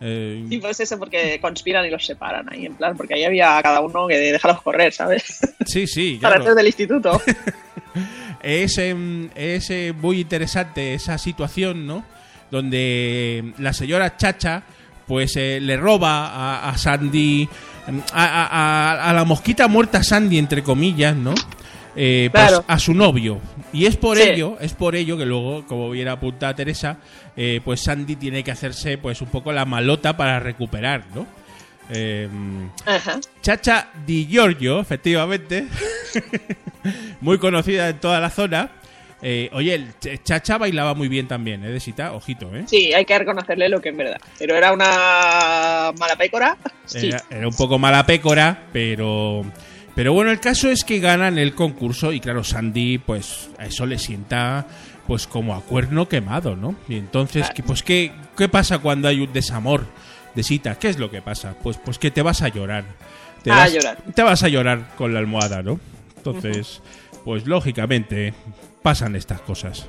[0.00, 3.60] Eh, Sí, pues eso, porque conspiran y los separan ahí, en plan, porque ahí había
[3.62, 5.40] cada uno que dejarlos correr, ¿sabes?
[5.66, 7.20] sí, sí, Para hacer del instituto.
[8.40, 12.04] Es, em, es eh, muy interesante esa situación, ¿no?
[12.52, 14.62] Donde la señora Chacha,
[15.08, 17.48] pues eh, le roba a, a Sandy,
[17.88, 21.34] em, a- a- a la mosquita muerta Sandy, entre comillas, ¿no?
[22.00, 23.40] Eh, pues, a su novio.
[23.72, 24.22] Y es por Sí.
[24.22, 26.98] ello, es por ello que luego, como bien apunta Teresa,
[27.36, 31.26] eh, pues Sandy tiene que hacerse pues un poco la malota para recuperar, ¿no?
[31.90, 33.18] Em, Ajá.
[33.42, 35.66] Chacha Di Giorgio, efectivamente.
[37.20, 38.70] muy conocida en toda la zona.
[39.20, 41.70] Eh, oye, el Ch- Chacha bailaba muy bien también, ¿eh?
[41.70, 42.64] De Sita, ojito, ¿eh?
[42.68, 44.20] Sí, hay que reconocerle lo que es verdad.
[44.38, 46.56] Pero era una mala pécora.
[46.88, 47.08] Sí.
[47.08, 49.44] Era, era un poco mala pécora, pero.
[49.98, 53.84] Pero bueno, el caso es que ganan el concurso y claro, Sandy, pues a eso
[53.84, 54.64] le sienta
[55.08, 56.76] pues como a cuerno quemado, ¿no?
[56.88, 59.86] Y entonces, ¿qué, pues ¿qué, ¿qué pasa cuando hay un desamor
[60.36, 60.78] de Sita?
[60.78, 61.56] ¿Qué es lo que pasa?
[61.60, 62.84] Pues, pues que te vas a llorar.
[63.42, 63.98] Te A vas, llorar.
[64.14, 65.80] Te vas a llorar con la almohada, ¿no?
[66.16, 66.80] Entonces,
[67.24, 68.34] pues lógicamente
[68.82, 69.88] pasan estas cosas.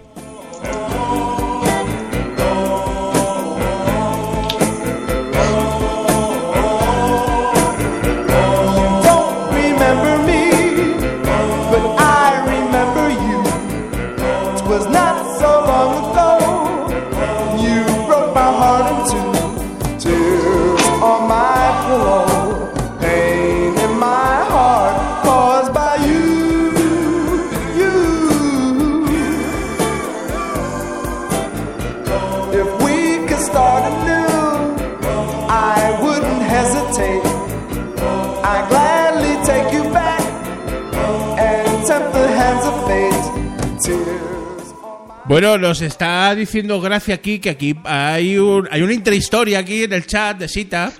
[45.29, 49.93] Bueno, nos está diciendo Gracia aquí que aquí hay, un, hay una intrahistoria aquí en
[49.93, 50.91] el chat de Sita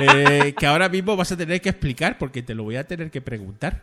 [0.00, 3.10] eh, que ahora mismo vas a tener que explicar porque te lo voy a tener
[3.10, 3.82] que preguntar.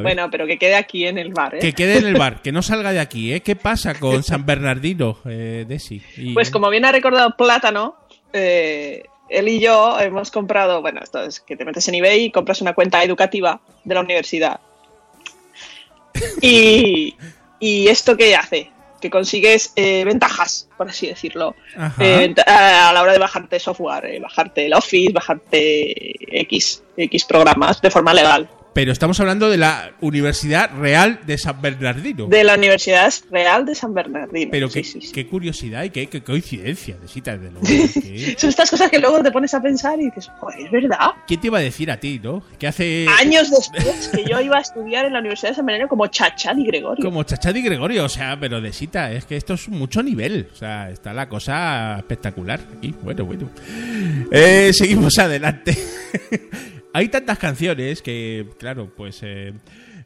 [0.00, 1.58] Bueno, pero que quede aquí en el bar, ¿eh?
[1.58, 3.40] Que quede en el bar, que no salga de aquí, ¿eh?
[3.40, 6.00] ¿Qué pasa con San Bernardino, eh, Desi?
[6.16, 7.96] Y- Pues como bien ha recordado Plátano,
[8.32, 12.30] eh, él y yo hemos comprado, bueno, esto es que te metes en eBay y
[12.32, 14.60] compras una cuenta educativa de la universidad.
[16.40, 17.14] Y,
[17.60, 18.70] y esto qué hace?
[19.00, 21.54] Que consigues eh, ventajas, por así decirlo,
[22.00, 27.80] eh, a la hora de bajarte software, eh, bajarte el Office, bajarte X, X programas
[27.82, 28.48] de forma legal.
[28.76, 32.26] Pero estamos hablando de la Universidad Real de San Bernardino.
[32.26, 34.50] De la Universidad Real de San Bernardino.
[34.50, 35.12] Pero Sí, qué, sí, sí.
[35.12, 37.66] qué curiosidad y qué, qué coincidencia, Desita, desde luego.
[37.94, 41.12] que- Son estas cosas que luego te pones a pensar y dices, joder, es verdad.
[41.26, 42.42] ¿Quién te iba a decir a ti, no?
[42.58, 43.06] Que hace...
[43.18, 46.58] años después que yo iba a estudiar en la Universidad de San Bernardino como Chachal
[46.60, 47.02] y Gregorio.
[47.02, 50.50] Como Chachad y Gregorio, o sea, pero de cita, es que esto es mucho nivel.
[50.52, 52.94] O sea, está la cosa espectacular aquí.
[53.02, 53.48] Bueno, bueno.
[54.30, 55.74] Eh, seguimos adelante.
[56.96, 59.52] Hay tantas canciones que, claro, pues eh,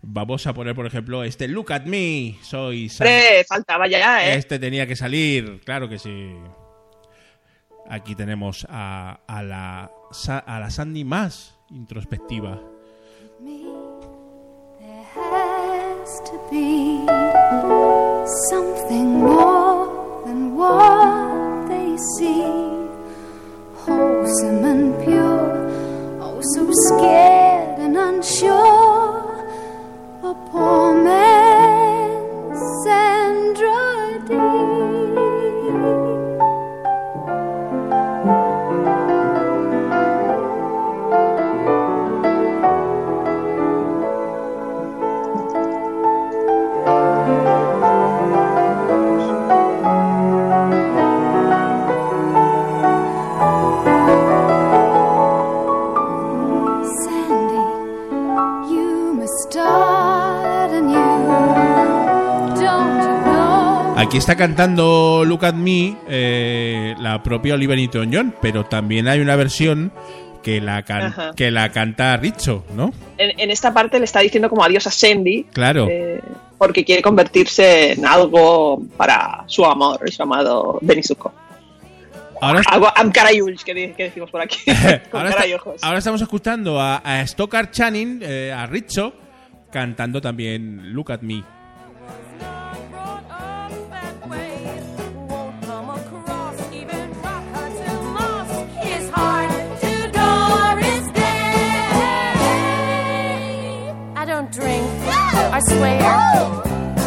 [0.03, 2.35] vamos a poner, por ejemplo, este Look at Me.
[2.43, 4.35] Soy Sam- Hombre, faltaba ya, ¿eh?
[4.35, 6.35] Este tenía que salir, claro que sí.
[7.89, 9.89] Aquí tenemos a, a la,
[10.47, 12.61] a la Sandy más introspectiva.
[13.41, 17.07] There has to be
[18.51, 22.43] something more than what they see.
[23.87, 25.30] Wholesome and pure,
[26.55, 28.60] so scared and unsure.
[64.11, 69.37] Aquí está cantando Look at Me eh, la propia Olivia Newton-John, pero también hay una
[69.37, 69.93] versión
[70.43, 72.93] que la, can- que la canta Richo, ¿no?
[73.19, 75.45] En, en esta parte le está diciendo como adiós a Sandy.
[75.53, 75.87] Claro.
[75.89, 76.21] eh,
[76.59, 81.33] porque quiere convertirse en algo para su amor y su amado Benizuko.
[82.41, 84.59] Ahora, Algo Amkarayuls, que, di- que decimos por aquí.
[85.13, 85.45] Ahora, está-
[85.83, 89.13] ahora estamos escuchando a, a Stockard Channing, eh, a Richo,
[89.71, 91.45] cantando también Look at Me.
[105.81, 106.03] Swear.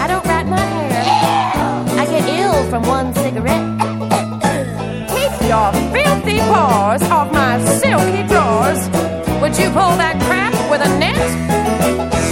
[0.04, 1.04] I don't rat my hair.
[2.02, 3.66] I get ill from one cigarette.
[5.14, 8.82] Keep your filthy paws off my silky drawers.
[9.42, 12.23] Would you pull that crap with a net?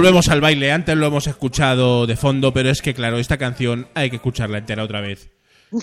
[0.00, 3.86] Volvemos al baile, antes lo hemos escuchado de fondo, pero es que claro, esta canción
[3.92, 5.28] hay que escucharla entera otra vez.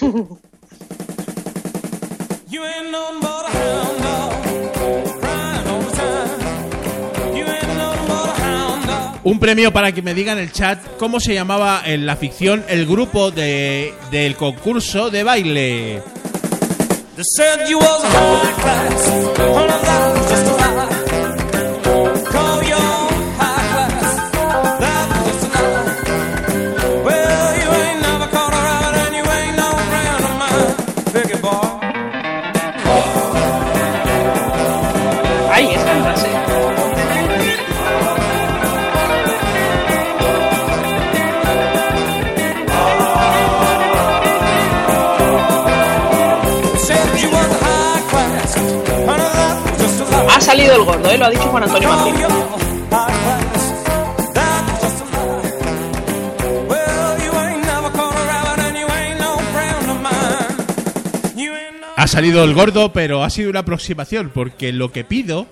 [9.24, 12.65] Un premio para que me digan en el chat cómo se llamaba en la ficción
[12.70, 16.01] el grupo de, del concurso de baile.
[50.68, 51.18] Salido el gordo, ¿eh?
[51.18, 52.15] Lo ha dicho Juan Antonio Martín.
[61.95, 65.47] Ha salido el gordo, pero ha sido una aproximación, porque lo que pido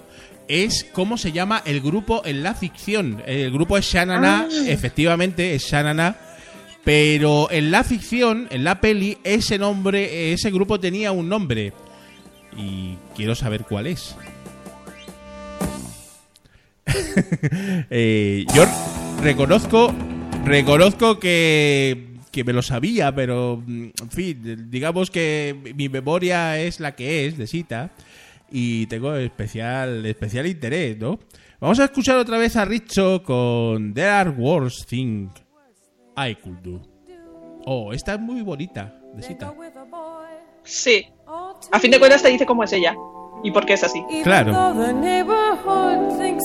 [0.47, 3.23] es cómo se llama el grupo en la ficción.
[3.25, 6.17] El grupo es Shanana, efectivamente es Shanana,
[6.83, 11.73] pero en la ficción, en la peli, ese nombre, ese grupo tenía un nombre.
[12.55, 14.15] Y quiero saber cuál es.
[17.89, 18.63] Eh, yo
[19.21, 19.93] reconozco,
[20.43, 26.79] reconozco que, que me lo sabía, pero mm, en fin, digamos que mi memoria es
[26.79, 27.91] la que es, de cita,
[28.51, 31.19] y tengo especial, especial interés, ¿no?
[31.59, 35.31] Vamos a escuchar otra vez a Richo con There Are Worse Things
[36.17, 36.81] I Could Do.
[37.65, 39.53] Oh, esta es muy bonita, de cita.
[40.63, 41.07] Sí.
[41.71, 42.95] A fin de cuentas te dice cómo es ella
[43.43, 44.03] y por qué es así.
[44.23, 44.51] Claro.
[44.51, 46.43] Even though the neighborhood thinks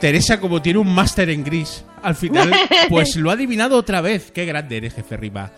[0.00, 2.52] Teresa, como tiene un máster en gris, al final,
[2.88, 4.30] pues lo ha adivinado otra vez.
[4.30, 5.52] Qué grande eres, jefe Riva.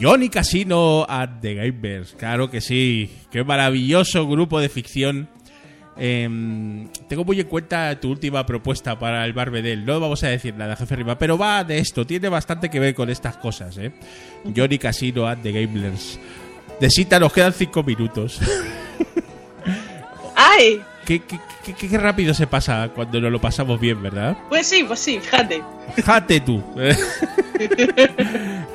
[0.00, 2.14] Johnny Casino at the Gamers.
[2.18, 3.10] Claro que sí.
[3.30, 5.28] Qué maravilloso grupo de ficción.
[5.96, 9.84] Em, tengo muy en cuenta tu última propuesta para el Barbedel.
[9.84, 12.06] No vamos a decir nada, jefe Riva, pero va de esto.
[12.06, 13.92] Tiene bastante que ver con estas cosas, ¿eh?
[14.54, 16.18] Johnny Casino at the Gamers.
[16.80, 18.40] De cita nos quedan cinco minutos.
[20.36, 20.82] ¡Ay!
[21.04, 24.36] Qué, qué- qué- qué- qué rápido se pasa cuando nos lo pasamos bien, ¿verdad?
[24.48, 25.62] Pues sí, pues sí, fíjate.
[25.94, 26.62] Fíjate tú.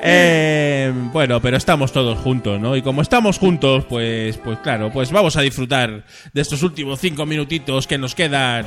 [0.02, 2.74] Eh, bueno, pero estamos todos juntos, ¿no?
[2.74, 7.26] Y como estamos juntos, pues, pues claro, pues vamos a disfrutar de estos últimos cinco
[7.26, 8.64] minutitos que nos quedan.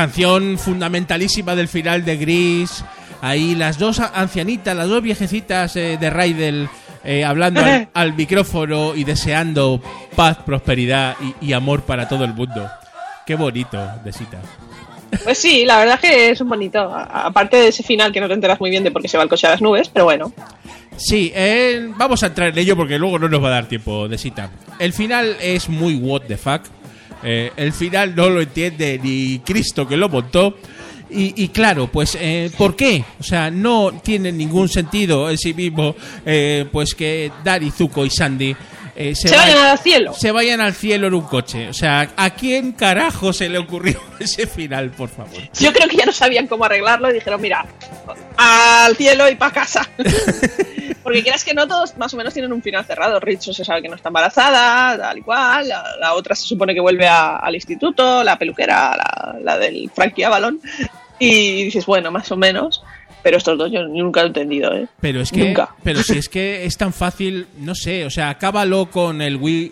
[0.00, 2.82] Canción fundamentalísima del final de Gris.
[3.20, 6.70] Ahí las dos ancianitas, las dos viejecitas eh, de Raidel
[7.04, 9.78] eh, hablando al, al micrófono y deseando
[10.16, 12.66] paz, prosperidad y, y amor para todo el mundo.
[13.26, 14.38] Qué bonito, Desita.
[15.22, 16.80] Pues sí, la verdad es que es un bonito.
[16.80, 19.24] Aparte de ese final que no te enteras muy bien de por qué se va
[19.24, 20.32] el coche a las nubes, pero bueno.
[20.96, 24.08] Sí, eh, vamos a entrar en ello porque luego no nos va a dar tiempo
[24.08, 24.48] de cita.
[24.78, 26.62] El final es muy what the fuck.
[27.22, 30.56] Eh, el final no lo entiende ni Cristo que lo montó.
[31.12, 33.04] Y, claro, pues, eh, ¿por qué?
[33.18, 38.10] O sea, no tiene ningún sentido en sí mismo eh, pues que Dari, Zuko y
[38.10, 38.54] Sandy
[39.00, 40.14] eh, se, Se vayan- vayan al cielo.
[40.14, 41.68] se vayan al cielo en un coche.
[41.68, 45.32] O sea, ¿a quién carajo se le ocurrió ese final, por favor?
[45.58, 47.64] Yo creo que ya no sabían cómo arreglarlo y dijeron, mira,
[48.36, 49.88] al cielo y para casa.
[51.02, 53.18] Porque quieras que no, todos más o menos tienen un final cerrado.
[53.20, 55.66] Richo se sabe que no está embarazada, tal y cual.
[55.66, 59.90] La, la otra se supone que vuelve a- al instituto, la peluquera, la, la del
[59.94, 60.60] Frankie Avalon.
[61.18, 62.82] Y dices, bueno, más o menos.
[63.22, 64.86] Pero estos dos yo nunca lo he entendido, ¿eh?
[65.00, 65.74] Pero es que, Nunca.
[65.82, 69.70] pero si es que es tan fácil, no sé, o sea, acábalo con el We,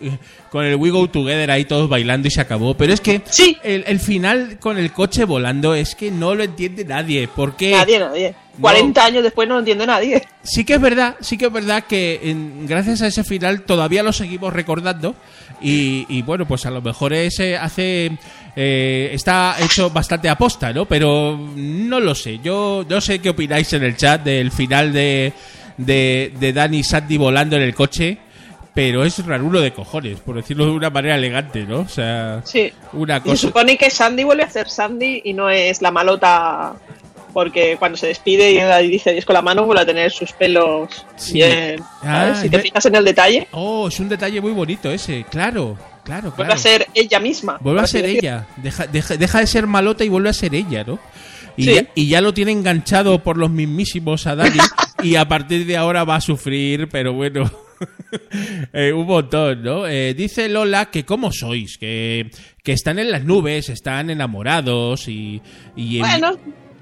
[0.50, 2.74] con el We Go Together ahí todos bailando y se acabó.
[2.74, 3.56] Pero es que Sí.
[3.62, 7.28] el, el final con el coche volando es que no lo entiende nadie.
[7.34, 8.34] Porque Nadie, nadie.
[8.60, 10.22] 40 años después no lo entiende nadie.
[10.42, 14.02] sí que es verdad, sí que es verdad que en- gracias a ese final todavía
[14.02, 15.14] lo seguimos recordando.
[15.60, 18.12] Y, y bueno, pues a lo mejor ese hace.
[18.54, 20.84] eh, está hecho bastante aposta, ¿no?
[20.86, 22.38] Pero no lo sé.
[22.42, 25.32] Yo no sé qué opináis en el chat del final de,
[25.76, 28.18] de, de Danny y Sandy volando en el coche.
[28.74, 31.80] Pero es rarulo de cojones, por decirlo de una manera elegante, ¿no?
[31.80, 32.72] O sea, Sí.
[32.92, 33.36] una Y se cosa.
[33.48, 36.74] supone que Sandy vuelve a ser Sandy y no es la malota.
[37.38, 40.32] Porque cuando se despide y la dice adiós con la mano, vuelve a tener sus
[40.32, 41.34] pelos Sí.
[41.34, 41.80] bien.
[42.02, 45.78] Ah, si te fijas en el detalle, Oh, es un detalle muy bonito ese, claro,
[46.02, 47.56] claro, vuelve a ser ella misma.
[47.60, 48.48] Vuelve a ser ella.
[48.56, 50.98] Deja, deja, deja de ser malota y vuelve a ser ella, ¿no?
[51.56, 51.74] Y, Sí.
[51.74, 54.58] ya, y ya lo tiene enganchado por los mismísimos a Dani
[55.04, 57.48] y a partir de ahora va a sufrir, pero bueno,
[58.72, 59.86] eh, un montón, ¿no?
[59.86, 62.32] Eh, dice Lola que cómo sois, que,
[62.64, 65.40] que están en las nubes, están enamorados y...
[65.76, 66.36] y Bueno,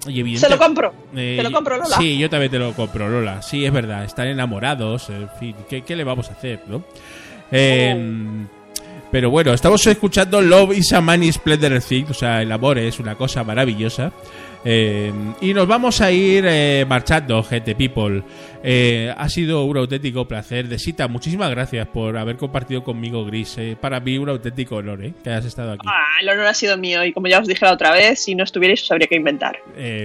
[0.08, 0.92] y evidente- se lo compro.
[1.14, 1.96] eh, Te lo compro, Lola.
[1.96, 3.42] Sí, yo también te lo compro, Lola.
[3.42, 4.04] Sí, es verdad.
[4.04, 5.08] Están enamorados.
[5.10, 6.82] En fin, ¿qué, qué le vamos a hacer, no?
[7.52, 7.94] Eh,
[9.10, 12.06] Pero bueno, estamos escuchando Love is a Money Splendor Thing.
[12.10, 14.12] O sea, el amor es una cosa maravillosa.
[14.64, 18.22] Eh, y nos vamos a ir eh, marchando, gente people.
[18.68, 20.66] Eh, ha sido un auténtico placer.
[20.66, 23.56] De cita, muchísimas gracias por haber compartido conmigo, Gris.
[23.80, 25.86] Para mí, un auténtico honor eh, que hayas estado aquí.
[25.88, 28.34] Ah, el honor ha sido mío y como ya os dije la otra vez, si
[28.34, 29.58] no estuvierais os habría que inventar.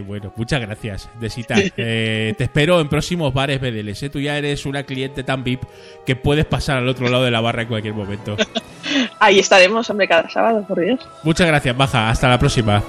[0.05, 1.55] Bueno, muchas gracias, Desita.
[1.75, 4.11] Eh, te espero en próximos bares BDLs.
[4.11, 5.63] Tú ya eres una cliente tan VIP
[6.05, 8.37] que puedes pasar al otro lado de la barra en cualquier momento.
[9.19, 10.99] Ahí estaremos, hombre, cada sábado, por Dios.
[11.23, 12.09] Muchas gracias, Baja.
[12.09, 12.83] Hasta la próxima.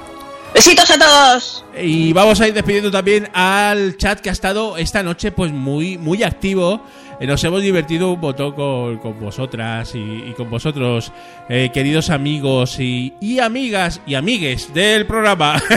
[0.54, 1.64] Besitos a todos.
[1.80, 5.96] Y vamos a ir despidiendo también al chat que ha estado esta noche pues muy,
[5.96, 6.82] muy activo.
[7.22, 11.12] Eh, Nos hemos divertido un montón con, con vosotras y, con vosotros,
[11.48, 15.62] eh, queridos amigos y, y amigas y amigues del programa.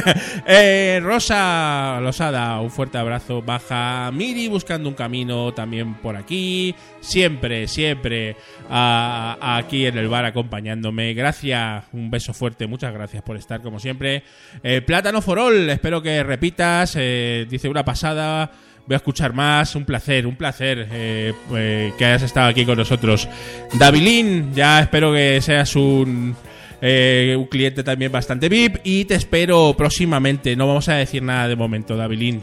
[0.48, 3.42] Eh, Rosa Losada, un fuerte abrazo.
[3.42, 6.76] Baja Miri buscando un camino también por aquí.
[7.00, 8.36] Siempre, siempre
[8.70, 11.14] aquí en el bar acompañándome.
[11.16, 12.68] Gracias, un beso fuerte.
[12.68, 14.24] Muchas gracias por estar como siempre.
[14.62, 16.94] Eh, Plátano Forol, espero que repitas.
[16.94, 18.52] dice una pasada.
[18.88, 19.76] Voy a escuchar más.
[19.76, 23.28] Un placer, un placer eh, eh, que hayas estado aquí con nosotros.
[23.74, 26.36] Davilín, ya espero que seas un,
[26.82, 28.78] eh, un cliente también bastante VIP.
[28.84, 30.56] Y te espero próximamente.
[30.56, 32.42] No vamos a decir nada de momento, Davilín.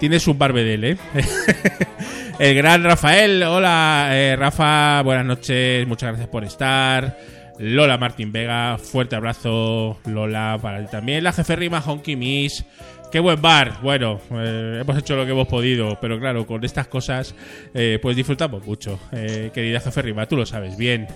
[0.00, 0.96] Tienes un barbedel, ¿eh?
[2.38, 7.16] El gran Rafael, hola Rafa, buenas noches, muchas gracias por estar.
[7.58, 11.24] Lola Martín Vega, fuerte abrazo, Lola, para ti también.
[11.24, 12.64] La jefe rima Honky Miss,
[13.10, 13.78] qué buen bar.
[13.82, 17.34] Bueno, eh, hemos hecho lo que hemos podido, pero claro, con estas cosas,
[17.74, 18.98] eh, pues disfrutamos mucho.
[19.12, 21.06] Eh, querida jefe rima, tú lo sabes bien.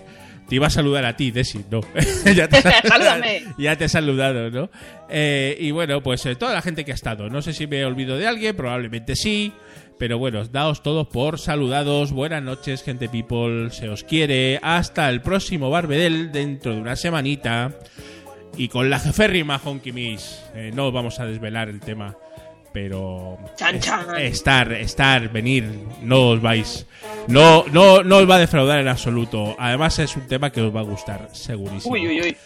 [0.48, 1.80] Te iba a saludar a ti, Desi, no.
[2.34, 3.44] ya, te, Sáludame.
[3.56, 4.68] ya te he saludado, ¿no?
[5.08, 7.28] Eh, y bueno, pues toda la gente que ha estado.
[7.28, 9.52] No sé si me olvido de alguien, probablemente sí.
[9.96, 12.10] Pero bueno, daos todos por saludados.
[12.10, 13.70] Buenas noches, gente people.
[13.70, 14.58] Se os quiere.
[14.62, 17.78] Hasta el próximo Barbedel dentro de una semanita.
[18.56, 20.42] Y con la jeférrima Honky Miss.
[20.54, 22.16] Eh, no vamos a desvelar el tema.
[22.72, 24.16] Pero Chan, chan.
[24.20, 25.64] estar, estar, venir,
[26.02, 26.86] no os vais.
[27.26, 29.56] No, no, no os va a defraudar en absoluto.
[29.58, 31.92] Además es un tema que os va a gustar, segurísimo.
[31.92, 32.36] Uy, uy, uy.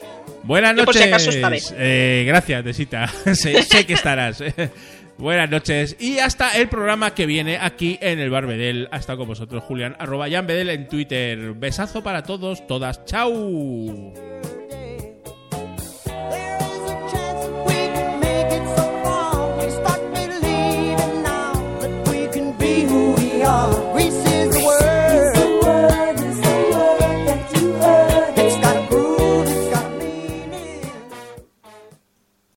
[0.44, 1.02] Buenas Yo por noches.
[1.02, 1.59] si acaso estaré.
[1.76, 3.07] Eh, gracias, Desita.
[3.34, 4.42] sé, sé que estarás.
[5.18, 5.94] Buenas noches.
[6.00, 8.88] Y hasta el programa que viene aquí en el Barbedel.
[8.92, 9.94] Ha estado con vosotros, Julián.
[9.98, 11.52] Arroba Jan Bedel en Twitter.
[11.52, 13.05] Besazo para todos, todas.
[13.05, 14.14] Chau.